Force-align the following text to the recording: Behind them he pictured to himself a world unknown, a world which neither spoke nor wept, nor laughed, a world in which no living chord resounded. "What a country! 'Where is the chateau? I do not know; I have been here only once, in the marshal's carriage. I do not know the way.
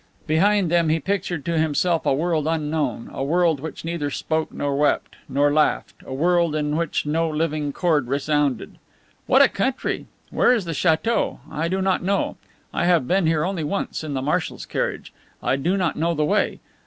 Behind 0.25 0.71
them 0.71 0.89
he 0.89 0.99
pictured 0.99 1.45
to 1.45 1.59
himself 1.59 2.07
a 2.07 2.13
world 2.15 2.47
unknown, 2.47 3.11
a 3.13 3.23
world 3.23 3.59
which 3.59 3.85
neither 3.85 4.09
spoke 4.09 4.51
nor 4.51 4.75
wept, 4.75 5.15
nor 5.29 5.53
laughed, 5.53 5.93
a 6.03 6.11
world 6.11 6.55
in 6.55 6.75
which 6.75 7.05
no 7.05 7.29
living 7.29 7.71
chord 7.71 8.07
resounded. 8.07 8.79
"What 9.27 9.43
a 9.43 9.47
country! 9.47 10.07
'Where 10.31 10.53
is 10.55 10.65
the 10.65 10.73
chateau? 10.73 11.39
I 11.51 11.67
do 11.67 11.83
not 11.83 12.01
know; 12.03 12.37
I 12.73 12.85
have 12.85 13.07
been 13.07 13.27
here 13.27 13.43
only 13.45 13.63
once, 13.63 14.03
in 14.03 14.15
the 14.15 14.23
marshal's 14.23 14.65
carriage. 14.65 15.13
I 15.43 15.55
do 15.55 15.77
not 15.77 15.95
know 15.95 16.15
the 16.15 16.25
way. 16.25 16.61